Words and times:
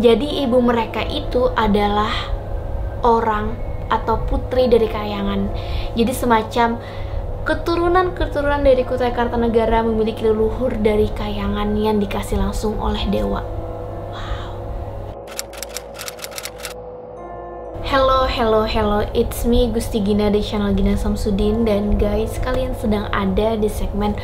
Jadi 0.00 0.48
ibu 0.48 0.64
mereka 0.64 1.04
itu 1.04 1.52
adalah 1.52 2.32
orang 3.04 3.52
atau 3.92 4.16
putri 4.24 4.64
dari 4.64 4.88
kayangan. 4.88 5.52
Jadi 5.92 6.12
semacam 6.16 6.80
keturunan-keturunan 7.44 8.64
dari 8.64 8.80
Kutai 8.88 9.12
Kartanegara 9.12 9.84
memiliki 9.84 10.24
leluhur 10.24 10.72
dari 10.80 11.12
kayangan 11.12 11.76
yang 11.76 12.00
dikasih 12.00 12.40
langsung 12.40 12.80
oleh 12.80 13.04
dewa. 13.12 13.44
Hello, 17.90 18.22
hello, 18.24 18.62
hello, 18.64 19.02
it's 19.18 19.42
me 19.42 19.66
Gusti 19.66 19.98
Gina 19.98 20.30
di 20.30 20.38
channel 20.38 20.70
Gina 20.78 20.94
Samsudin 20.94 21.66
Dan 21.66 21.98
guys, 21.98 22.38
kalian 22.38 22.70
sedang 22.78 23.10
ada 23.10 23.58
di 23.58 23.66
segmen 23.66 24.14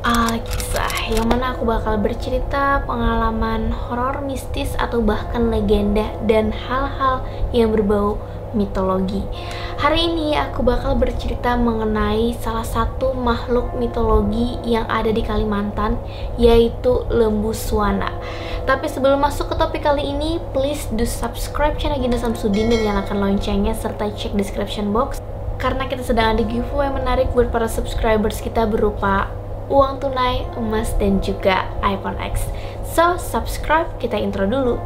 uh, 0.00 0.40
kisah 0.40 0.79
Yang 1.10 1.26
mana 1.26 1.58
aku 1.58 1.66
bakal 1.66 1.98
bercerita 1.98 2.86
pengalaman 2.86 3.74
horor 3.74 4.22
mistis 4.22 4.78
atau 4.78 5.02
bahkan 5.02 5.50
legenda 5.50 6.06
Dan 6.22 6.54
hal-hal 6.54 7.26
yang 7.50 7.74
berbau 7.74 8.14
mitologi. 8.54 9.18
Hari 9.82 10.06
ini 10.06 10.38
aku 10.38 10.62
bakal 10.62 10.94
bercerita 10.94 11.58
mengenai 11.58 12.30
salah 12.38 12.62
satu 12.62 13.10
makhluk 13.18 13.74
mitologi 13.74 14.54
yang 14.62 14.86
ada 14.86 15.10
di 15.10 15.26
Kalimantan 15.26 15.98
Yaitu 16.38 17.02
lembu 17.10 17.50
suana 17.58 18.14
Tapi 18.62 18.86
sebelum 18.86 19.18
masuk 19.18 19.50
ke 19.50 19.54
topik 19.58 19.82
kali 19.82 20.14
ini 20.14 20.38
Please 20.54 20.86
do 20.94 21.02
subscribe 21.02 21.74
channel 21.74 21.98
Gina 21.98 22.22
Samsudin 22.22 22.70
dan 22.70 22.86
nyalakan 22.86 23.18
loncengnya 23.18 23.74
Serta 23.74 24.14
cek 24.14 24.38
description 24.38 24.94
box 24.94 25.18
Karena 25.58 25.90
kita 25.90 26.06
sedang 26.06 26.38
ada 26.38 26.46
giveaway 26.46 26.92
menarik 26.94 27.34
buat 27.34 27.50
para 27.50 27.66
subscribers 27.66 28.38
kita 28.38 28.68
berupa 28.68 29.39
uang 29.70 30.02
tunai, 30.02 30.42
emas, 30.58 30.90
dan 30.98 31.22
juga 31.22 31.70
iPhone 31.80 32.18
X. 32.18 32.42
So, 32.82 33.14
subscribe, 33.16 33.86
kita 34.02 34.18
intro 34.18 34.44
dulu. 34.50 34.76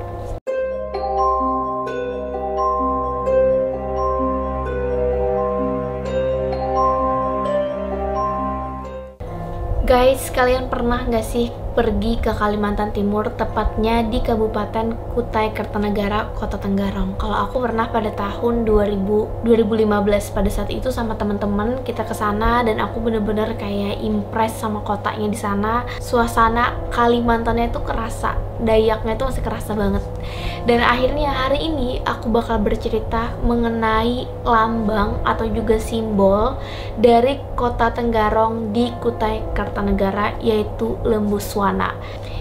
Guys, 9.85 10.29
kalian 10.33 10.69
pernah 10.69 11.05
nggak 11.05 11.25
sih 11.25 11.64
pergi 11.75 12.23
ke 12.23 12.31
Kalimantan 12.31 12.95
Timur, 12.95 13.27
tepatnya 13.35 14.07
di 14.07 14.23
Kabupaten 14.23 14.95
Kutai 15.13 15.51
Kertanegara, 15.51 16.31
Kota 16.39 16.57
Tenggarong. 16.57 17.19
Kalau 17.19 17.37
aku 17.51 17.61
pernah 17.61 17.91
pada 17.91 18.15
tahun 18.15 18.63
2000, 18.63 19.43
2015 19.43 20.31
pada 20.31 20.51
saat 20.51 20.71
itu 20.71 20.95
sama 20.95 21.19
teman-teman 21.19 21.83
kita 21.83 22.07
ke 22.07 22.15
sana 22.15 22.63
dan 22.63 22.79
aku 22.79 23.03
bener-bener 23.03 23.59
kayak 23.59 23.99
impress 24.01 24.55
sama 24.55 24.81
kotanya 24.87 25.27
di 25.27 25.39
sana. 25.39 25.83
Suasana 25.99 26.79
Kalimantannya 26.95 27.75
itu 27.75 27.83
kerasa, 27.83 28.39
Dayaknya 28.65 29.21
itu 29.21 29.25
masih 29.29 29.43
kerasa 29.45 29.77
banget. 29.77 30.01
Dan 30.65 30.81
akhirnya 30.81 31.29
hari 31.29 31.69
ini 31.69 32.01
aku 32.01 32.33
bakal 32.33 32.57
bercerita 32.65 33.37
mengenai 33.45 34.25
lambang 34.49 35.21
atau 35.21 35.45
juga 35.53 35.77
simbol 35.77 36.57
dari 36.97 37.37
Kota 37.53 37.93
Tenggarong 37.93 38.73
di 38.73 38.89
Kutai 39.05 39.45
Kartanegara 39.53 40.41
yaitu 40.41 40.97
lembu 41.05 41.37
Swana. 41.37 41.93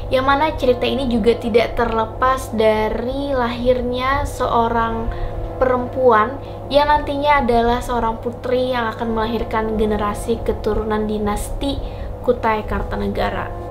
Yang 0.08 0.26
mana 0.26 0.46
cerita 0.56 0.88
ini 0.88 1.12
juga 1.12 1.36
tidak 1.36 1.76
terlepas 1.76 2.56
dari 2.56 3.36
lahirnya 3.36 4.24
seorang 4.24 5.12
perempuan 5.60 6.40
yang 6.72 6.90
nantinya 6.90 7.44
adalah 7.44 7.80
seorang 7.84 8.24
putri 8.24 8.72
yang 8.72 8.88
akan 8.96 9.16
melahirkan 9.16 9.76
generasi 9.76 10.40
keturunan 10.42 11.06
dinasti 11.06 11.76
Kutai 12.24 12.64
Kartanegara. 12.64 13.63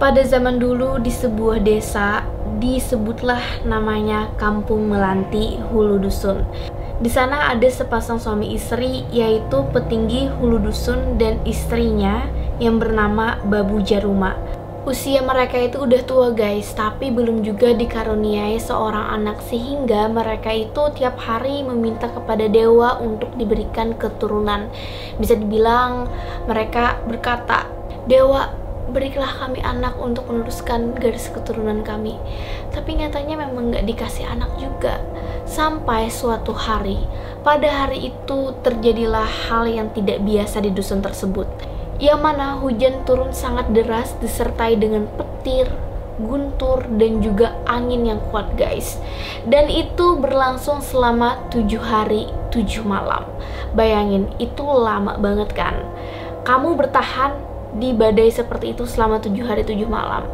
Pada 0.00 0.24
zaman 0.24 0.56
dulu 0.56 0.96
di 0.96 1.12
sebuah 1.12 1.60
desa 1.60 2.24
disebutlah 2.56 3.68
namanya 3.68 4.32
Kampung 4.40 4.88
Melanti 4.88 5.60
Hulu 5.60 6.00
Dusun. 6.00 6.40
Di 7.04 7.12
sana 7.12 7.52
ada 7.52 7.68
sepasang 7.68 8.16
suami 8.16 8.56
istri 8.56 9.04
yaitu 9.12 9.60
petinggi 9.68 10.32
Hulu 10.32 10.64
Dusun 10.64 11.20
dan 11.20 11.36
istrinya 11.44 12.24
yang 12.56 12.80
bernama 12.80 13.44
Babu 13.44 13.84
Jaruma. 13.84 14.40
Usia 14.88 15.20
mereka 15.20 15.60
itu 15.60 15.84
udah 15.84 16.00
tua 16.08 16.32
guys, 16.32 16.72
tapi 16.72 17.12
belum 17.12 17.44
juga 17.44 17.76
dikaruniai 17.76 18.56
seorang 18.56 19.20
anak 19.20 19.44
sehingga 19.52 20.08
mereka 20.08 20.48
itu 20.48 20.96
tiap 20.96 21.20
hari 21.20 21.60
meminta 21.60 22.08
kepada 22.08 22.48
dewa 22.48 22.96
untuk 23.04 23.36
diberikan 23.36 23.92
keturunan. 24.00 24.72
Bisa 25.20 25.36
dibilang 25.36 26.08
mereka 26.48 26.96
berkata, 27.04 27.68
"Dewa, 28.08 28.59
berilah 28.90 29.30
kami 29.40 29.62
anak 29.62 29.96
untuk 29.96 30.26
meneruskan 30.26 30.98
garis 30.98 31.30
keturunan 31.30 31.80
kami. 31.86 32.18
Tapi 32.74 32.98
nyatanya 32.98 33.46
memang 33.46 33.72
nggak 33.72 33.86
dikasih 33.86 34.26
anak 34.26 34.50
juga. 34.58 35.00
Sampai 35.46 36.10
suatu 36.12 36.52
hari, 36.52 36.98
pada 37.42 37.66
hari 37.66 38.12
itu 38.12 38.54
terjadilah 38.60 39.26
hal 39.48 39.66
yang 39.70 39.88
tidak 39.94 40.20
biasa 40.22 40.60
di 40.60 40.70
dusun 40.74 41.00
tersebut. 41.00 41.46
Yang 42.00 42.20
mana 42.20 42.56
hujan 42.60 43.04
turun 43.04 43.32
sangat 43.32 43.72
deras 43.72 44.16
disertai 44.20 44.76
dengan 44.76 45.04
petir, 45.16 45.68
guntur, 46.20 46.84
dan 46.96 47.24
juga 47.24 47.56
angin 47.64 48.08
yang 48.08 48.20
kuat 48.28 48.56
guys. 48.56 49.00
Dan 49.44 49.68
itu 49.68 50.16
berlangsung 50.20 50.84
selama 50.84 51.40
tujuh 51.52 51.80
hari, 51.80 52.28
tujuh 52.52 52.84
malam. 52.84 53.24
Bayangin, 53.72 54.28
itu 54.40 54.64
lama 54.64 55.16
banget 55.16 55.52
kan? 55.52 55.76
Kamu 56.44 56.72
bertahan 56.72 57.49
di 57.76 57.94
badai 57.94 58.32
seperti 58.32 58.74
itu 58.74 58.88
selama 58.88 59.22
tujuh 59.22 59.46
hari 59.46 59.62
tujuh 59.62 59.86
malam 59.86 60.26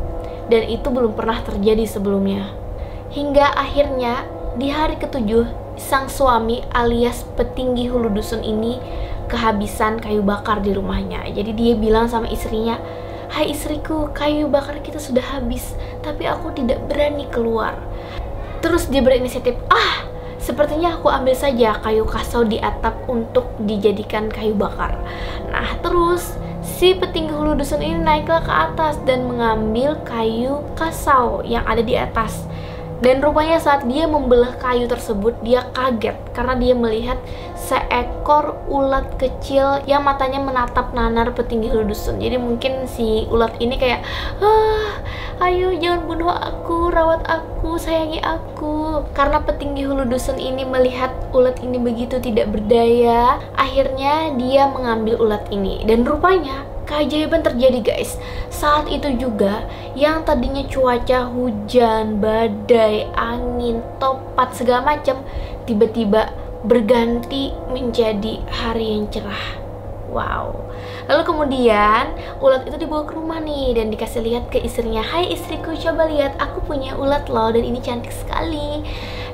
dan 0.49 0.65
itu 0.71 0.89
belum 0.89 1.13
pernah 1.13 1.43
terjadi 1.43 1.85
sebelumnya 1.85 2.49
hingga 3.13 3.53
akhirnya 3.57 4.25
di 4.57 4.73
hari 4.73 4.97
ketujuh 4.97 5.45
sang 5.77 6.09
suami 6.09 6.65
alias 6.73 7.29
petinggi 7.37 7.93
hulu 7.93 8.09
dusun 8.09 8.41
ini 8.41 8.81
kehabisan 9.29 10.01
kayu 10.01 10.25
bakar 10.25 10.65
di 10.65 10.73
rumahnya 10.73 11.29
jadi 11.35 11.53
dia 11.53 11.75
bilang 11.77 12.09
sama 12.09 12.31
istrinya 12.33 12.81
Hai 13.27 13.51
istriku, 13.51 14.15
kayu 14.15 14.47
bakar 14.47 14.79
kita 14.87 15.03
sudah 15.03 15.35
habis, 15.35 15.75
tapi 15.99 16.31
aku 16.31 16.55
tidak 16.55 16.79
berani 16.87 17.27
keluar. 17.27 17.75
Terus 18.63 18.87
dia 18.87 19.03
berinisiatif, 19.03 19.59
ah, 19.67 20.07
sepertinya 20.39 20.95
aku 20.95 21.11
ambil 21.11 21.35
saja 21.35 21.75
kayu 21.83 22.07
kasau 22.07 22.47
di 22.47 22.63
atap 22.63 22.95
untuk 23.11 23.51
dijadikan 23.59 24.31
kayu 24.31 24.55
bakar. 24.55 24.95
Nah, 25.51 25.75
terus 25.83 26.39
Si 26.77 26.93
petinggi 26.93 27.33
hulu 27.33 27.57
dusun 27.57 27.81
ini 27.81 27.97
naiklah 28.05 28.45
ke 28.45 28.53
atas 28.53 29.01
dan 29.09 29.25
mengambil 29.25 29.97
kayu 30.05 30.61
kasau 30.77 31.41
yang 31.41 31.65
ada 31.65 31.81
di 31.81 31.97
atas. 31.97 32.45
Dan 32.97 33.21
rupanya 33.21 33.61
saat 33.61 33.85
dia 33.85 34.09
membelah 34.09 34.57
kayu 34.57 34.89
tersebut, 34.89 35.37
dia 35.45 35.69
kaget 35.77 36.17
karena 36.33 36.55
dia 36.57 36.73
melihat 36.73 37.21
seekor 37.53 38.57
ulat 38.73 39.21
kecil 39.21 39.85
yang 39.85 40.01
matanya 40.01 40.41
menatap 40.41 40.97
nanar 40.97 41.37
petinggi 41.37 41.69
dusun. 41.85 42.17
Jadi 42.17 42.41
mungkin 42.41 42.89
si 42.89 43.29
ulat 43.29 43.61
ini 43.61 43.77
kayak, 43.77 44.01
ah, 44.41 44.97
ayo 45.45 45.77
jangan 45.77 46.09
bunuh 46.09 46.33
aku, 46.33 46.89
rawat 46.89 47.21
aku, 47.29 47.77
sayangi 47.77 48.25
aku. 48.25 49.05
Karena 49.13 49.45
petinggi 49.45 49.85
hulu 49.85 50.09
dusun 50.09 50.41
ini 50.41 50.65
melihat 50.65 51.13
ulat 51.37 51.61
ini 51.61 51.77
begitu 51.77 52.17
tidak 52.17 52.49
berdaya, 52.49 53.37
akhirnya 53.61 54.33
dia 54.41 54.73
mengambil 54.73 55.21
ulat 55.21 55.45
ini. 55.53 55.85
Dan 55.85 56.09
rupanya 56.09 56.76
keajaiban 56.87 57.43
terjadi 57.43 57.83
guys 57.83 58.17
saat 58.49 58.87
itu 58.89 59.13
juga 59.19 59.67
yang 59.99 60.23
tadinya 60.23 60.65
cuaca 60.71 61.29
hujan 61.29 62.23
badai 62.23 63.11
angin 63.19 63.83
topat 63.99 64.55
segala 64.55 64.97
macam 64.97 65.21
tiba-tiba 65.67 66.31
berganti 66.65 67.53
menjadi 67.69 68.41
hari 68.49 68.97
yang 68.97 69.11
cerah 69.11 69.67
Wow. 70.07 70.71
Lalu 71.11 71.23
kemudian 71.27 72.15
ulat 72.39 72.63
itu 72.65 72.79
dibawa 72.79 73.03
ke 73.05 73.19
rumah 73.19 73.43
nih 73.43 73.75
dan 73.75 73.91
dikasih 73.91 74.23
lihat 74.23 74.49
ke 74.49 74.63
istrinya. 74.63 75.03
Hai 75.03 75.35
istriku, 75.35 75.75
coba 75.75 76.07
lihat 76.07 76.39
aku 76.39 76.63
punya 76.63 76.95
ulat 76.95 77.27
loh 77.27 77.51
dan 77.51 77.67
ini 77.67 77.83
cantik 77.83 78.15
sekali. 78.15 78.87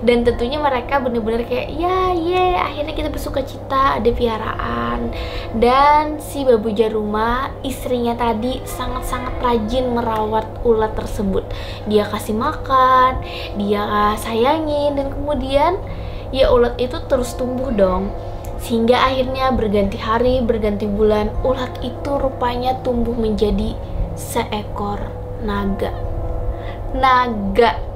Dan 0.03 0.27
tentunya 0.27 0.59
mereka 0.59 0.99
bener-bener 0.99 1.47
kayak 1.47 1.79
ya 1.79 2.11
ye 2.11 2.59
akhirnya 2.59 2.95
kita 2.95 3.09
bersuka 3.09 3.47
cita 3.47 4.03
ada 4.03 4.11
piaraan. 4.11 5.15
Dan 5.55 6.19
si 6.19 6.43
babu 6.43 6.75
jaruma 6.75 7.55
istrinya 7.63 8.19
tadi 8.19 8.59
sangat-sangat 8.67 9.39
rajin 9.39 9.95
merawat 9.95 10.47
ulat 10.67 10.99
tersebut. 10.99 11.47
Dia 11.87 12.11
kasih 12.11 12.35
makan, 12.35 13.23
dia 13.55 14.15
sayangin 14.19 14.99
dan 14.99 15.15
kemudian 15.15 15.79
ya 16.35 16.51
ulat 16.51 16.75
itu 16.83 16.99
terus 17.07 17.39
tumbuh 17.39 17.71
dong 17.71 18.11
sehingga 18.63 18.95
akhirnya 18.95 19.51
berganti 19.51 19.99
hari, 19.99 20.39
berganti 20.39 20.87
bulan, 20.87 21.35
ulat 21.43 21.83
itu 21.83 22.15
rupanya 22.15 22.79
tumbuh 22.87 23.15
menjadi 23.15 23.75
seekor 24.15 25.03
naga. 25.43 25.91
Naga. 26.95 27.92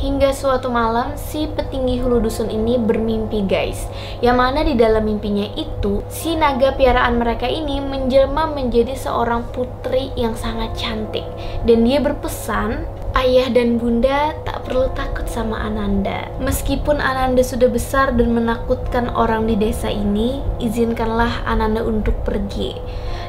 Hingga 0.00 0.32
suatu 0.32 0.72
malam 0.72 1.12
si 1.14 1.44
petinggi 1.44 2.00
hulu 2.00 2.24
dusun 2.24 2.48
ini 2.48 2.80
bermimpi 2.80 3.44
guys 3.44 3.84
Yang 4.24 4.36
mana 4.40 4.60
di 4.64 4.74
dalam 4.74 5.04
mimpinya 5.04 5.44
itu 5.54 6.00
si 6.08 6.32
naga 6.34 6.72
piaraan 6.72 7.20
mereka 7.20 7.44
ini 7.44 7.84
menjelma 7.84 8.48
menjadi 8.56 8.96
seorang 8.96 9.44
putri 9.52 10.08
yang 10.16 10.32
sangat 10.32 10.72
cantik 10.72 11.28
Dan 11.68 11.84
dia 11.84 12.00
berpesan 12.00 12.88
Ayah 13.10 13.50
dan 13.50 13.76
bunda 13.76 14.32
tak 14.46 14.70
perlu 14.70 14.86
takut 14.94 15.26
sama 15.26 15.58
Ananda. 15.66 16.30
Meskipun 16.38 17.02
Ananda 17.02 17.42
sudah 17.42 17.66
besar 17.66 18.14
dan 18.14 18.30
menakutkan 18.30 19.10
orang 19.10 19.50
di 19.50 19.58
desa 19.58 19.90
ini, 19.90 20.38
izinkanlah 20.62 21.42
Ananda 21.42 21.82
untuk 21.82 22.14
pergi 22.22 22.78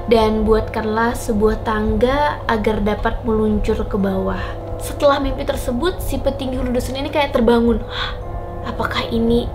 dan 0.06 0.46
buatkanlah 0.46 1.18
sebuah 1.18 1.66
tangga 1.66 2.42
agar 2.46 2.86
dapat 2.86 3.26
meluncur 3.26 3.82
ke 3.86 3.98
bawah. 3.98 4.71
Setelah 4.82 5.22
mimpi 5.22 5.46
tersebut, 5.46 6.02
si 6.02 6.18
petinggi 6.18 6.58
hulu 6.58 6.74
dusun 6.74 6.98
ini 6.98 7.14
kayak 7.14 7.38
terbangun. 7.38 7.86
Hah, 7.86 8.18
apakah 8.66 9.06
ini 9.14 9.46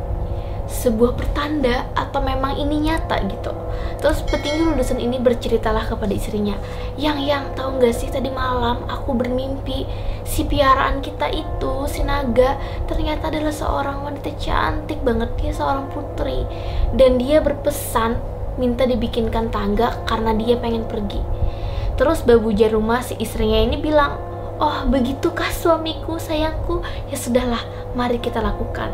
sebuah 0.67 1.15
pertanda 1.15 1.87
atau 1.95 2.23
memang 2.23 2.59
ini 2.59 2.87
nyata 2.87 3.23
gitu? 3.27 3.51
Terus 3.99 4.23
petinggi 4.23 4.63
hulu 4.63 4.79
dusun 4.79 5.03
ini 5.03 5.19
berceritalah 5.19 5.91
kepada 5.91 6.15
istrinya, 6.15 6.55
yang 6.95 7.19
yang 7.19 7.43
tahu 7.59 7.83
nggak 7.83 7.95
sih 7.95 8.07
tadi 8.07 8.31
malam 8.31 8.87
aku 8.87 9.19
bermimpi 9.19 9.83
si 10.23 10.47
piaraan 10.47 11.03
kita 11.03 11.31
itu 11.31 11.87
si 11.87 12.03
naga 12.03 12.59
ternyata 12.91 13.31
adalah 13.31 13.55
seorang 13.55 14.03
wanita 14.03 14.31
cantik 14.39 14.99
banget 15.07 15.31
dia 15.39 15.55
seorang 15.55 15.87
putri 15.91 16.43
dan 16.99 17.19
dia 17.19 17.39
berpesan 17.39 18.19
minta 18.59 18.89
dibikinkan 18.89 19.53
tangga 19.53 20.03
karena 20.09 20.35
dia 20.35 20.59
pengen 20.59 20.87
pergi. 20.89 21.21
Terus 21.97 22.21
babu 22.29 22.53
jarumah 22.53 23.01
si 23.01 23.17
istrinya 23.17 23.57
ini 23.57 23.81
bilang, 23.81 24.21
Oh, 24.57 24.89
begitukah 24.89 25.53
suamiku, 25.53 26.17
sayangku? 26.17 26.81
Ya 27.13 27.17
sudahlah, 27.21 27.61
mari 27.93 28.17
kita 28.17 28.41
lakukan. 28.41 28.89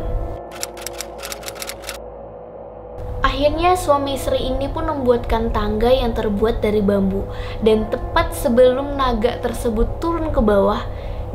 Akhirnya 3.23 3.79
suami 3.79 4.19
istri 4.19 4.43
ini 4.43 4.67
pun 4.67 4.91
membuatkan 4.91 5.55
tangga 5.55 5.89
yang 5.89 6.13
terbuat 6.19 6.61
dari 6.61 6.83
bambu 6.83 7.23
dan 7.63 7.87
tepat 7.89 8.35
sebelum 8.35 8.99
naga 8.99 9.39
tersebut 9.39 10.03
turun 10.03 10.35
ke 10.35 10.43
bawah, 10.43 10.83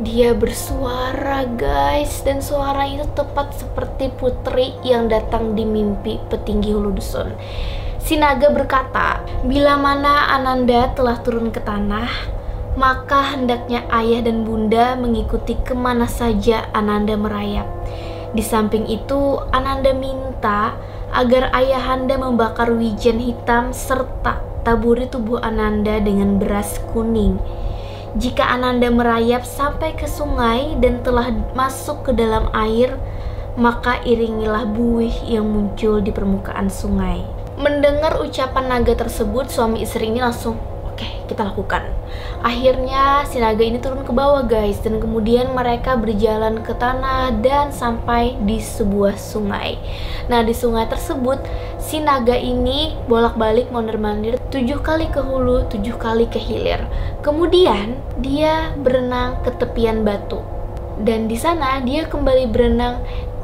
dia 0.03 0.35
bersuara 0.35 1.47
guys 1.57 2.21
dan 2.21 2.43
suara 2.43 2.85
itu 2.85 3.07
tepat 3.15 3.55
seperti 3.55 4.11
putri 4.13 4.75
yang 4.83 5.07
datang 5.07 5.55
di 5.55 5.63
mimpi 5.63 6.19
petinggi 6.27 6.75
hulu 6.75 6.93
dusun. 6.99 7.31
Si 8.03 8.19
naga 8.19 8.51
berkata, 8.51 9.23
bila 9.47 9.79
mana 9.79 10.35
Ananda 10.35 10.91
telah 10.93 11.17
turun 11.23 11.49
ke 11.49 11.63
tanah, 11.63 12.36
maka 12.77 13.33
hendaknya 13.33 13.81
ayah 13.89 14.21
dan 14.21 14.45
bunda 14.45 14.93
mengikuti 14.93 15.57
ke 15.65 15.73
mana 15.73 16.05
saja 16.05 16.69
Ananda 16.77 17.17
merayap. 17.17 17.65
Di 18.37 18.45
samping 18.45 18.85
itu, 18.85 19.41
Ananda 19.49 19.97
minta 19.97 20.77
agar 21.09 21.49
ayahanda 21.57 22.21
membakar 22.21 22.69
wijen 22.69 23.17
hitam 23.17 23.73
serta 23.73 24.45
taburi 24.61 25.09
tubuh 25.09 25.41
Ananda 25.41 25.97
dengan 25.97 26.37
beras 26.37 26.77
kuning. 26.93 27.41
Jika 28.13 28.45
Ananda 28.45 28.93
merayap 28.93 29.41
sampai 29.41 29.97
ke 29.97 30.05
sungai 30.05 30.77
dan 30.77 31.01
telah 31.01 31.33
masuk 31.57 32.05
ke 32.05 32.11
dalam 32.13 32.45
air, 32.53 32.93
maka 33.57 34.05
iringilah 34.05 34.69
buih 34.69 35.25
yang 35.25 35.49
muncul 35.49 35.97
di 35.97 36.13
permukaan 36.13 36.69
sungai. 36.69 37.25
Mendengar 37.57 38.21
ucapan 38.21 38.69
naga 38.69 38.93
tersebut, 38.93 39.49
suami 39.49 39.81
istri 39.81 40.13
ini 40.13 40.21
langsung 40.21 40.61
Oke, 40.97 41.25
kita 41.29 41.45
lakukan. 41.45 41.96
Akhirnya 42.45 43.25
si 43.25 43.41
naga 43.41 43.63
ini 43.65 43.81
turun 43.81 44.05
ke 44.05 44.13
bawah 44.13 44.45
guys 44.45 44.79
dan 44.83 45.01
kemudian 45.01 45.51
mereka 45.51 45.97
berjalan 45.97 46.61
ke 46.61 46.73
tanah 46.77 47.33
dan 47.41 47.73
sampai 47.73 48.37
di 48.45 48.61
sebuah 48.61 49.17
sungai. 49.17 49.81
Nah 50.29 50.45
di 50.45 50.53
sungai 50.53 50.85
tersebut 50.85 51.41
si 51.81 51.97
naga 52.03 52.37
ini 52.37 52.93
bolak-balik 53.09 53.73
mondar-mandir 53.73 54.37
tujuh 54.53 54.79
kali 54.85 55.09
ke 55.09 55.19
hulu, 55.19 55.65
tujuh 55.67 55.97
kali 55.97 56.29
ke 56.29 56.37
hilir. 56.37 56.83
Kemudian 57.25 57.97
dia 58.21 58.71
berenang 58.77 59.41
ke 59.41 59.51
tepian 59.57 60.05
batu 60.05 60.39
dan 61.01 61.29
di 61.29 61.37
sana 61.37 61.77
dia 61.85 62.09
kembali 62.09 62.49
berenang 62.49 63.01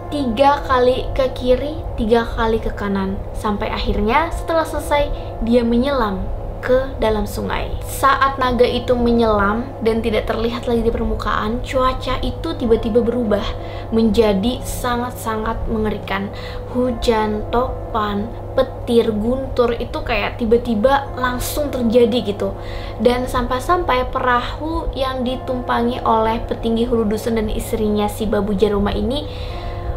tiga 0.09 0.61
kali 0.69 1.09
ke 1.17 1.25
kiri, 1.33 1.73
tiga 1.97 2.25
kali 2.37 2.61
ke 2.61 2.69
kanan 2.73 3.17
sampai 3.33 3.69
akhirnya 3.69 4.29
setelah 4.29 4.65
selesai 4.65 5.09
dia 5.41 5.65
menyelam 5.65 6.21
ke 6.63 6.95
dalam 7.03 7.27
sungai. 7.27 7.67
Saat 7.83 8.39
naga 8.39 8.63
itu 8.63 8.95
menyelam 8.95 9.67
dan 9.83 9.99
tidak 9.99 10.31
terlihat 10.31 10.63
lagi 10.63 10.79
di 10.87 10.91
permukaan, 10.95 11.59
cuaca 11.59 12.23
itu 12.23 12.55
tiba-tiba 12.55 13.03
berubah 13.03 13.43
menjadi 13.91 14.63
sangat-sangat 14.63 15.67
mengerikan. 15.67 16.31
Hujan, 16.71 17.43
topan, 17.51 18.31
petir, 18.55 19.11
guntur 19.11 19.75
itu 19.75 19.99
kayak 19.99 20.39
tiba-tiba 20.39 21.11
langsung 21.19 21.67
terjadi 21.67 22.31
gitu. 22.31 22.55
Dan 23.03 23.27
sampai-sampai 23.27 24.07
perahu 24.07 24.87
yang 24.95 25.27
ditumpangi 25.27 25.99
oleh 26.07 26.39
petinggi 26.47 26.87
hulu 26.87 27.11
dusun 27.11 27.35
dan 27.35 27.51
istrinya 27.51 28.07
si 28.07 28.23
Babu 28.23 28.55
Jaruma 28.55 28.95
ini 28.95 29.27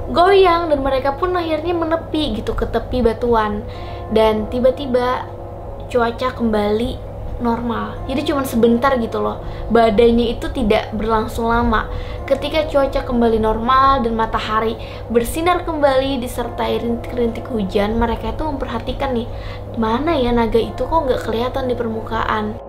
goyang 0.06 0.70
dan 0.70 0.86
mereka 0.86 1.18
pun 1.18 1.34
akhirnya 1.34 1.74
menepi 1.74 2.38
gitu 2.38 2.54
ke 2.54 2.70
tepi 2.70 3.02
batuan 3.02 3.66
dan 4.14 4.46
tiba-tiba 4.46 5.26
cuaca 5.90 6.34
kembali 6.34 7.16
normal. 7.40 8.00
Jadi 8.08 8.32
cuma 8.32 8.42
sebentar 8.48 8.96
gitu 8.96 9.20
loh. 9.20 9.40
Badainya 9.68 10.32
itu 10.36 10.48
tidak 10.52 10.92
berlangsung 10.96 11.52
lama. 11.52 11.88
Ketika 12.24 12.66
cuaca 12.66 13.04
kembali 13.06 13.38
normal 13.38 14.02
dan 14.02 14.16
matahari 14.16 14.74
bersinar 15.12 15.62
kembali 15.62 16.18
disertai 16.18 16.82
rintik-rintik 16.82 17.46
hujan 17.52 18.00
mereka 18.00 18.34
itu 18.34 18.42
memperhatikan 18.42 19.14
nih 19.14 19.28
mana 19.78 20.16
ya 20.16 20.32
naga 20.32 20.58
itu? 20.58 20.82
Kok 20.82 21.06
nggak 21.06 21.22
kelihatan 21.28 21.70
di 21.70 21.74
permukaan 21.76 22.65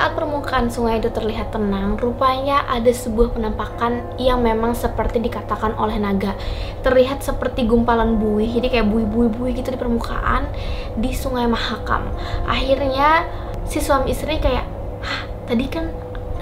saat 0.00 0.16
permukaan 0.16 0.72
sungai 0.72 0.96
itu 0.96 1.12
terlihat 1.12 1.52
tenang, 1.52 2.00
rupanya 2.00 2.64
ada 2.72 2.88
sebuah 2.88 3.36
penampakan 3.36 4.16
yang 4.16 4.40
memang 4.40 4.72
seperti 4.72 5.20
dikatakan 5.20 5.76
oleh 5.76 6.00
naga. 6.00 6.32
Terlihat 6.80 7.20
seperti 7.20 7.68
gumpalan 7.68 8.16
buih, 8.16 8.48
jadi 8.48 8.80
kayak 8.80 8.88
buih-buih-buih 8.88 9.60
gitu 9.60 9.68
di 9.68 9.76
permukaan 9.76 10.48
di 10.96 11.12
sungai 11.12 11.44
Mahakam. 11.44 12.08
Akhirnya 12.48 13.28
si 13.68 13.84
suami 13.84 14.16
istri 14.16 14.40
kayak, 14.40 14.64
hah 15.04 15.28
tadi 15.44 15.68
kan 15.68 15.92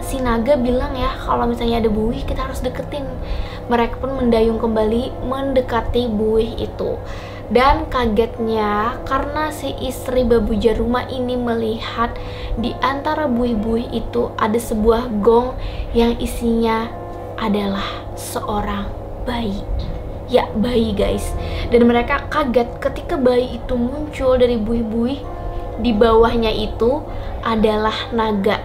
si 0.06 0.22
naga 0.22 0.54
bilang 0.54 0.94
ya 0.94 1.18
kalau 1.26 1.50
misalnya 1.50 1.82
ada 1.82 1.90
buih 1.90 2.22
kita 2.22 2.46
harus 2.46 2.62
deketin. 2.62 3.10
Mereka 3.66 3.98
pun 3.98 4.22
mendayung 4.22 4.62
kembali 4.62 5.26
mendekati 5.26 6.06
buih 6.06 6.62
itu. 6.62 6.94
Dan 7.48 7.88
kagetnya 7.88 9.00
karena 9.08 9.48
si 9.48 9.72
istri 9.80 10.20
babu 10.20 10.52
jaruma 10.52 11.08
ini 11.08 11.32
melihat 11.32 12.12
di 12.60 12.76
antara 12.84 13.24
buih-buih 13.24 13.88
itu 13.88 14.28
ada 14.36 14.60
sebuah 14.60 15.08
gong 15.24 15.56
yang 15.96 16.12
isinya 16.20 16.92
adalah 17.40 18.04
seorang 18.20 18.92
bayi. 19.24 19.64
Ya, 20.28 20.44
bayi 20.60 20.92
guys. 20.92 21.32
Dan 21.72 21.88
mereka 21.88 22.28
kaget 22.28 22.68
ketika 22.84 23.16
bayi 23.16 23.56
itu 23.56 23.80
muncul 23.80 24.36
dari 24.36 24.60
buih-buih. 24.60 25.24
Di 25.80 25.96
bawahnya 25.96 26.52
itu 26.52 27.00
adalah 27.40 28.12
naga 28.12 28.60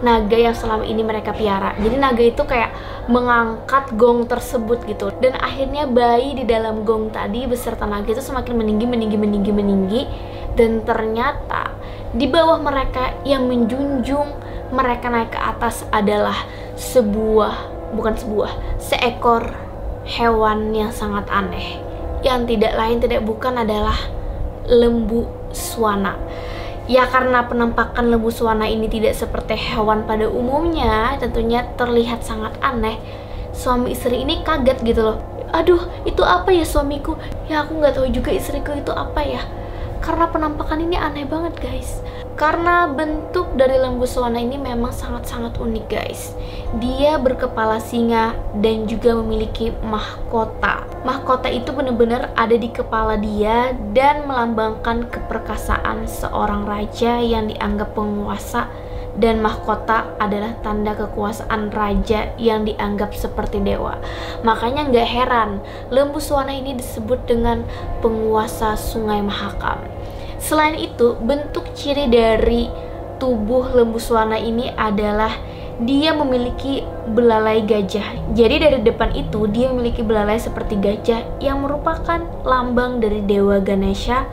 naga 0.00 0.36
yang 0.36 0.56
selama 0.56 0.84
ini 0.84 1.04
mereka 1.04 1.36
piara. 1.36 1.76
Jadi 1.76 1.96
naga 1.96 2.24
itu 2.24 2.42
kayak 2.44 2.72
mengangkat 3.08 3.92
gong 3.96 4.24
tersebut 4.24 4.84
gitu. 4.88 5.12
Dan 5.20 5.36
akhirnya 5.36 5.84
bayi 5.88 6.36
di 6.36 6.44
dalam 6.48 6.82
gong 6.84 7.12
tadi 7.12 7.44
beserta 7.44 7.84
naga 7.84 8.08
itu 8.08 8.24
semakin 8.24 8.54
meninggi, 8.56 8.86
meninggi, 8.88 9.16
meninggi, 9.20 9.52
meninggi. 9.52 10.02
Dan 10.56 10.82
ternyata 10.82 11.72
di 12.10 12.26
bawah 12.26 12.58
mereka 12.58 13.14
yang 13.22 13.46
menjunjung 13.46 14.28
mereka 14.74 15.10
naik 15.10 15.34
ke 15.34 15.40
atas 15.40 15.84
adalah 15.90 16.36
sebuah, 16.74 17.54
bukan 17.94 18.14
sebuah, 18.16 18.50
seekor 18.80 19.52
hewan 20.08 20.72
yang 20.72 20.90
sangat 20.90 21.28
aneh. 21.28 21.78
Yang 22.20 22.56
tidak 22.56 22.72
lain 22.76 22.98
tidak 23.00 23.22
bukan 23.24 23.64
adalah 23.64 23.96
lembu 24.68 25.26
swana 25.50 26.14
Ya 26.90 27.06
karena 27.06 27.46
penampakan 27.46 28.10
lembu 28.10 28.34
suwana 28.34 28.66
ini 28.66 28.90
tidak 28.90 29.14
seperti 29.14 29.54
hewan 29.54 30.10
pada 30.10 30.26
umumnya, 30.26 31.14
tentunya 31.22 31.62
terlihat 31.78 32.26
sangat 32.26 32.58
aneh. 32.58 32.98
Suami 33.54 33.94
istri 33.94 34.26
ini 34.26 34.42
kaget 34.42 34.82
gitu 34.82 35.06
loh. 35.06 35.22
Aduh, 35.54 35.78
itu 36.02 36.18
apa 36.26 36.50
ya 36.50 36.66
suamiku? 36.66 37.14
Ya 37.46 37.62
aku 37.62 37.78
nggak 37.78 37.94
tahu 37.94 38.10
juga 38.10 38.34
istriku 38.34 38.74
itu 38.74 38.90
apa 38.90 39.22
ya. 39.22 39.38
Karena 40.00 40.26
penampakan 40.32 40.80
ini 40.80 40.96
aneh 40.96 41.28
banget 41.28 41.54
guys. 41.60 42.00
Karena 42.40 42.88
bentuk 42.88 43.52
dari 43.52 43.76
lembu 43.76 44.08
swana 44.08 44.40
ini 44.40 44.56
memang 44.56 44.96
sangat-sangat 44.96 45.60
unik 45.60 45.86
guys. 45.92 46.32
Dia 46.80 47.20
berkepala 47.20 47.76
singa 47.84 48.32
dan 48.64 48.88
juga 48.88 49.12
memiliki 49.12 49.68
mahkota. 49.84 50.88
Mahkota 51.04 51.52
itu 51.52 51.68
benar-benar 51.76 52.32
ada 52.32 52.56
di 52.56 52.72
kepala 52.72 53.20
dia 53.20 53.76
dan 53.92 54.24
melambangkan 54.24 55.12
keperkasaan 55.12 56.08
seorang 56.08 56.64
raja 56.64 57.20
yang 57.20 57.52
dianggap 57.52 57.92
penguasa 57.92 58.72
dan 59.18 59.42
mahkota 59.42 60.14
adalah 60.22 60.54
tanda 60.62 60.94
kekuasaan 60.94 61.72
raja 61.74 62.30
yang 62.38 62.62
dianggap 62.68 63.16
seperti 63.16 63.58
dewa. 63.64 63.98
Makanya 64.46 64.86
nggak 64.90 65.08
heran 65.08 65.50
lembu 65.90 66.22
suwana 66.22 66.54
ini 66.54 66.78
disebut 66.78 67.26
dengan 67.26 67.66
penguasa 68.04 68.78
sungai 68.78 69.18
Mahakam. 69.24 69.82
Selain 70.40 70.78
itu, 70.78 71.18
bentuk 71.20 71.68
ciri 71.76 72.08
dari 72.08 72.70
tubuh 73.20 73.76
lembu 73.76 74.00
suwana 74.00 74.40
ini 74.40 74.72
adalah 74.72 75.36
dia 75.80 76.12
memiliki 76.12 76.84
belalai 77.12 77.64
gajah. 77.64 78.36
Jadi 78.36 78.56
dari 78.60 78.78
depan 78.84 79.16
itu 79.16 79.48
dia 79.48 79.72
memiliki 79.72 80.04
belalai 80.04 80.36
seperti 80.36 80.76
gajah 80.76 81.24
yang 81.40 81.64
merupakan 81.64 82.20
lambang 82.44 83.00
dari 83.00 83.24
dewa 83.24 83.60
Ganesha 83.60 84.28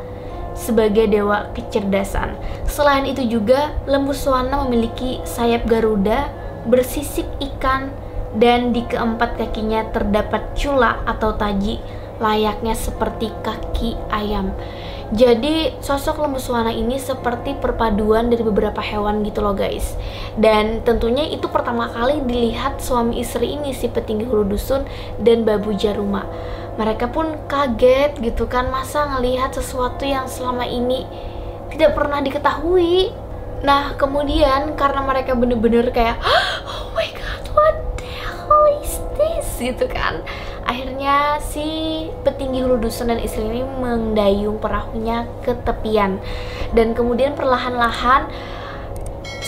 sebagai 0.58 1.06
dewa 1.06 1.54
kecerdasan. 1.54 2.34
Selain 2.66 3.06
itu 3.06 3.22
juga 3.30 3.78
lembu 3.86 4.12
suwana 4.12 4.66
memiliki 4.66 5.22
sayap 5.24 5.70
garuda 5.70 6.34
bersisik 6.66 7.30
ikan 7.40 7.94
dan 8.36 8.74
di 8.74 8.84
keempat 8.90 9.38
kakinya 9.38 9.88
terdapat 9.94 10.58
cula 10.58 11.00
atau 11.06 11.38
taji 11.38 11.80
layaknya 12.18 12.74
seperti 12.74 13.30
kaki 13.46 13.94
ayam. 14.10 14.52
Jadi 15.08 15.72
sosok 15.80 16.20
lembu 16.20 16.36
suwana 16.36 16.68
ini 16.68 17.00
seperti 17.00 17.56
perpaduan 17.56 18.28
dari 18.28 18.44
beberapa 18.44 18.84
hewan 18.84 19.24
gitu 19.24 19.40
loh 19.40 19.56
guys. 19.56 19.96
Dan 20.36 20.84
tentunya 20.84 21.32
itu 21.32 21.48
pertama 21.48 21.88
kali 21.88 22.20
dilihat 22.28 22.84
suami 22.84 23.24
istri 23.24 23.56
ini 23.56 23.72
si 23.72 23.88
petinggi 23.88 24.28
hulu 24.28 24.44
dusun 24.44 24.84
dan 25.24 25.48
babu 25.48 25.72
jaruma. 25.80 26.28
Mereka 26.76 27.16
pun 27.16 27.40
kaget 27.48 28.20
gitu 28.20 28.52
kan 28.52 28.68
masa 28.68 29.08
ngelihat 29.16 29.56
sesuatu 29.56 30.04
yang 30.04 30.28
selama 30.28 30.68
ini 30.68 31.08
tidak 31.72 31.96
pernah 31.96 32.20
diketahui. 32.20 33.16
Nah 33.64 33.96
kemudian 33.96 34.76
karena 34.76 35.02
mereka 35.08 35.40
bener-bener 35.40 35.88
kayak 35.96 36.20
oh 36.68 36.92
my 36.92 37.08
god 37.16 37.44
what 37.56 37.76
the 37.96 38.12
hell 38.12 38.68
is 38.84 39.00
this 39.16 39.48
gitu 39.56 39.88
kan 39.88 40.20
Akhirnya 40.68 41.40
si 41.40 41.64
petinggi 42.28 42.60
hulu 42.60 42.84
dusun 42.84 43.08
dan 43.08 43.24
istri 43.24 43.48
ini 43.48 43.64
mendayung 43.64 44.60
perahunya 44.60 45.24
ke 45.40 45.56
tepian 45.64 46.20
dan 46.76 46.92
kemudian 46.92 47.40
perlahan-lahan 47.40 48.28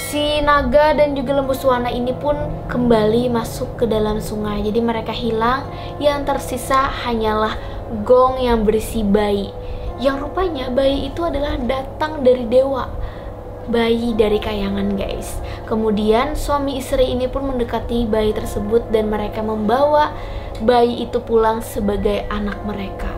si 0.09 0.39
naga 0.39 0.95
dan 0.95 1.13
juga 1.19 1.35
lembu 1.35 1.51
suwana 1.51 1.91
ini 1.91 2.15
pun 2.15 2.39
kembali 2.71 3.27
masuk 3.29 3.83
ke 3.83 3.85
dalam 3.85 4.23
sungai. 4.23 4.63
Jadi 4.63 4.79
mereka 4.79 5.11
hilang, 5.11 5.67
yang 5.99 6.23
tersisa 6.23 6.87
hanyalah 7.05 7.59
gong 8.07 8.39
yang 8.39 8.63
berisi 8.63 9.03
bayi. 9.03 9.51
Yang 9.99 10.31
rupanya 10.31 10.71
bayi 10.71 11.11
itu 11.11 11.21
adalah 11.27 11.59
datang 11.59 12.23
dari 12.23 12.47
dewa 12.47 12.87
bayi 13.69 14.17
dari 14.17 14.41
kayangan 14.41 14.97
guys 14.97 15.37
kemudian 15.69 16.33
suami 16.33 16.81
istri 16.81 17.13
ini 17.13 17.29
pun 17.29 17.45
mendekati 17.45 18.09
bayi 18.09 18.33
tersebut 18.33 18.89
dan 18.89 19.13
mereka 19.13 19.45
membawa 19.45 20.09
bayi 20.63 21.07
itu 21.07 21.23
pulang 21.23 21.63
sebagai 21.63 22.27
anak 22.27 22.59
mereka. 22.67 23.09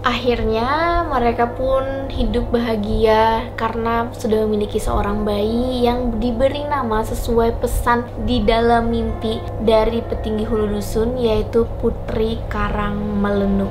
Akhirnya 0.00 1.04
mereka 1.12 1.44
pun 1.52 2.08
hidup 2.08 2.48
bahagia 2.48 3.52
karena 3.52 4.08
sudah 4.16 4.48
memiliki 4.48 4.80
seorang 4.80 5.28
bayi 5.28 5.84
yang 5.84 6.16
diberi 6.16 6.64
nama 6.64 7.04
sesuai 7.04 7.60
pesan 7.60 8.08
di 8.24 8.40
dalam 8.40 8.88
mimpi 8.88 9.44
dari 9.60 10.00
petinggi 10.00 10.48
hulu 10.48 10.72
dusun 10.72 11.20
yaitu 11.20 11.68
Putri 11.84 12.40
Karang 12.48 12.96
Melenu. 13.20 13.68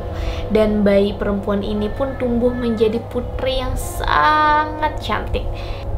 Dan 0.54 0.86
bayi 0.86 1.18
perempuan 1.18 1.66
ini 1.66 1.90
pun 1.98 2.14
tumbuh 2.22 2.54
menjadi 2.54 3.02
putri 3.10 3.62
yang 3.62 3.74
sangat 3.74 5.02
cantik 5.02 5.46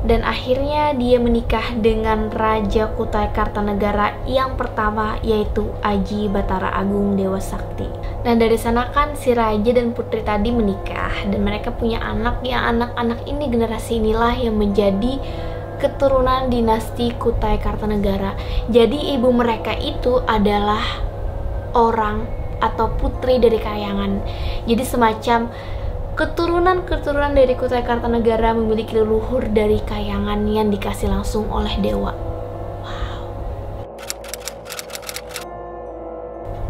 dan 0.02 0.26
akhirnya 0.26 0.98
dia 0.98 1.22
menikah 1.22 1.78
dengan 1.78 2.34
Raja 2.34 2.90
Kutai 2.98 3.30
Kartanegara 3.38 4.18
yang 4.26 4.58
pertama 4.58 5.22
yaitu 5.22 5.70
Aji 5.86 6.26
Batara 6.26 6.74
Agung 6.74 7.14
Dewa 7.14 7.38
Sakti. 7.38 7.86
Dan 8.26 8.42
dari 8.42 8.58
sana 8.58 8.90
kan 8.90 9.14
si 9.18 9.34
raja 9.34 9.72
dan 9.74 9.94
putri 9.94 10.22
tadi 10.22 10.54
menikah 10.54 11.26
dan 11.30 11.42
mereka 11.42 11.74
punya 11.74 12.02
anak 12.02 12.42
yang 12.46 12.78
anak-anak 12.78 13.26
ini 13.26 13.50
generasi 13.50 13.98
inilah 13.98 14.38
yang 14.38 14.58
menjadi 14.58 15.22
keturunan 15.82 16.50
dinasti 16.50 17.14
Kutai 17.18 17.58
Kartanegara. 17.62 18.38
Jadi 18.70 19.18
ibu 19.18 19.30
mereka 19.34 19.74
itu 19.78 20.22
adalah 20.26 20.82
orang 21.74 22.26
atau 22.62 22.94
putri 22.94 23.42
dari 23.42 23.58
kayangan. 23.58 24.22
Jadi 24.70 24.84
semacam 24.86 25.50
Keturunan-keturunan 26.22 27.34
dari 27.34 27.58
Kutai 27.58 27.82
Kartanegara 27.82 28.54
memiliki 28.54 28.94
leluhur 28.94 29.42
dari 29.50 29.82
kayangan 29.82 30.46
yang 30.46 30.70
dikasih 30.70 31.10
langsung 31.10 31.50
oleh 31.50 31.74
dewa. 31.82 32.14
Wow. 32.86 33.22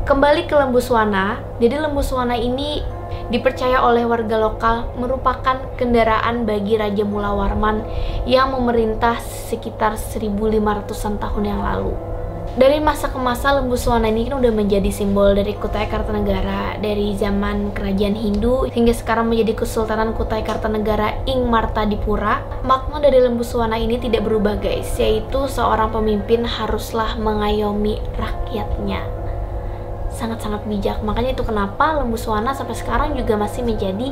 Kembali 0.08 0.48
ke 0.48 0.55
lembu 0.55 0.79
suwana, 0.79 1.43
jadi 1.60 1.84
lembu 1.84 2.00
suwana 2.00 2.39
ini 2.39 2.79
dipercaya 3.27 3.84
oleh 3.84 4.08
warga 4.08 4.39
lokal 4.39 4.88
merupakan 4.96 5.60
kendaraan 5.75 6.48
bagi 6.48 6.79
Raja 6.79 7.03
Mula 7.03 7.36
Warman 7.36 7.84
yang 8.24 8.55
memerintah 8.55 9.20
sekitar 9.20 10.00
1500-an 10.00 11.20
tahun 11.20 11.43
yang 11.43 11.60
lalu 11.60 12.11
dari 12.51 12.84
masa 12.84 13.08
ke 13.08 13.15
masa 13.15 13.55
lembu 13.55 13.79
suwana 13.79 14.12
ini 14.12 14.27
kan 14.27 14.43
udah 14.43 14.51
menjadi 14.51 14.91
simbol 14.91 15.31
dari 15.31 15.55
Kutai 15.55 15.88
Kartanegara 15.88 16.75
dari 16.84 17.15
zaman 17.15 17.72
kerajaan 17.72 18.12
Hindu 18.12 18.67
hingga 18.67 18.91
sekarang 18.91 19.31
menjadi 19.31 19.63
Kesultanan 19.63 20.12
Kutai 20.12 20.43
Kartanegara 20.43 21.24
Ing 21.31 21.48
Martadipura. 21.48 22.43
Makna 22.67 23.00
dari 23.00 23.24
lembu 23.24 23.48
suwana 23.48 23.79
ini 23.79 23.96
tidak 24.03 24.27
berubah 24.27 24.60
guys, 24.60 24.91
yaitu 25.00 25.48
seorang 25.48 25.96
pemimpin 25.96 26.43
haruslah 26.43 27.15
mengayomi 27.15 28.03
rakyatnya. 28.20 29.00
Sangat-sangat 30.12 30.67
bijak. 30.67 31.00
Makanya 31.08 31.31
itu 31.31 31.48
kenapa 31.48 32.03
lembu 32.03 32.20
suwana 32.20 32.51
sampai 32.51 32.75
sekarang 32.75 33.15
juga 33.15 33.39
masih 33.39 33.63
menjadi 33.63 34.12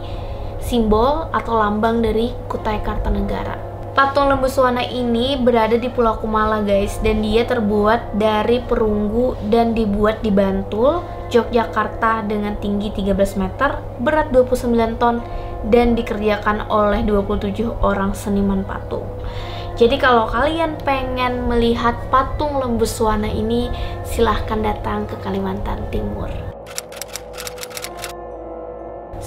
simbol 0.63 1.27
atau 1.35 1.59
lambang 1.59 1.99
dari 1.99 2.31
Kutai 2.47 2.79
Kartanegara. 2.87 3.68
Patung 3.99 4.31
lembu 4.31 4.47
suwana 4.47 4.79
ini 4.79 5.35
berada 5.35 5.75
di 5.75 5.91
Pulau 5.91 6.23
Kumala 6.23 6.63
guys 6.63 7.03
dan 7.03 7.19
dia 7.19 7.43
terbuat 7.43 8.15
dari 8.15 8.63
perunggu 8.63 9.35
dan 9.51 9.75
dibuat 9.75 10.23
di 10.23 10.31
Bantul, 10.31 11.03
Yogyakarta 11.27 12.23
dengan 12.23 12.55
tinggi 12.63 12.95
13 12.95 13.11
meter, 13.35 13.75
berat 13.99 14.31
29 14.31 14.95
ton 14.95 15.19
dan 15.67 15.99
dikerjakan 15.99 16.71
oleh 16.71 17.03
27 17.03 17.75
orang 17.83 18.15
seniman 18.15 18.63
patung. 18.63 19.03
Jadi 19.75 19.99
kalau 19.99 20.31
kalian 20.31 20.79
pengen 20.87 21.51
melihat 21.51 21.99
patung 22.07 22.55
lembu 22.55 22.87
suwana 22.87 23.27
ini, 23.27 23.67
silahkan 24.07 24.63
datang 24.63 25.11
ke 25.11 25.19
Kalimantan 25.19 25.83
Timur. 25.91 26.48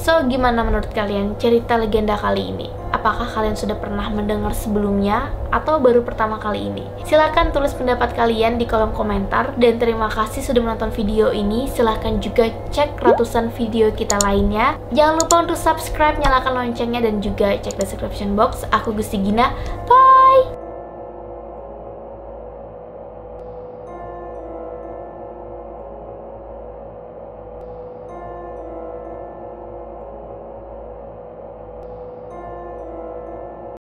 So, 0.02 0.18
gimana 0.26 0.66
menurut 0.66 0.90
kalian 0.90 1.38
cerita 1.38 1.78
legenda 1.78 2.18
kali 2.18 2.50
ini? 2.50 2.66
Apakah 2.90 3.23
kalian 3.23 3.54
sudah 3.54 3.78
pernah 3.78 4.11
mendengar 4.11 4.50
sebelumnya 4.50 5.30
atau 5.54 5.78
baru 5.78 6.02
pertama 6.02 6.42
kali 6.42 6.66
ini? 6.75 6.82
Silahkan 7.06 7.54
tulis 7.54 7.71
pendapat 7.71 8.11
kalian 8.18 8.59
di 8.59 8.66
kolom 8.66 8.90
komentar 8.90 9.54
dan 9.62 9.78
terima 9.78 10.11
kasih 10.11 10.42
sudah 10.42 10.59
menonton 10.59 10.90
video 10.90 11.30
ini. 11.30 11.71
Silahkan 11.71 12.18
juga 12.18 12.50
cek 12.75 12.99
ratusan 12.99 13.54
video 13.54 13.94
kita 13.94 14.18
lainnya. 14.26 14.75
Jangan 14.90 15.23
lupa 15.23 15.35
untuk 15.47 15.59
subscribe, 15.59 16.18
nyalakan 16.18 16.66
loncengnya 16.66 16.99
dan 16.99 17.23
juga 17.23 17.54
cek 17.62 17.78
description 17.78 18.35
box. 18.35 18.66
Aku 18.75 18.90
Gusti 18.90 19.23
Gina. 19.23 19.54
Bye! 19.87 20.12